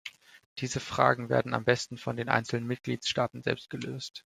Diese 0.57 0.79
Fragen 0.79 1.29
werden 1.29 1.53
am 1.53 1.63
besten 1.63 1.95
von 1.99 2.17
den 2.17 2.27
einzelnen 2.27 2.65
Mitgliedstaaten 2.65 3.43
selbst 3.43 3.69
gelöst. 3.69 4.19